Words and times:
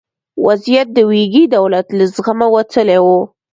وضعیت 0.47 0.87
د 0.93 0.97
ویګي 1.09 1.43
دولت 1.57 1.87
له 1.97 2.03
زغمه 2.13 2.47
وتلی 2.55 2.97
و. 3.01 3.07